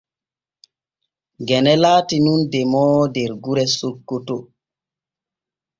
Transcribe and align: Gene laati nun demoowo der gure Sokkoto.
Gene 1.47 1.73
laati 1.83 2.15
nun 2.25 2.41
demoowo 2.51 3.03
der 3.15 3.31
gure 3.43 3.65
Sokkoto. 3.77 4.37